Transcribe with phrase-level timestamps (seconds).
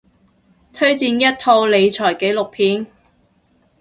[0.73, 2.87] 推薦一套理財紀錄片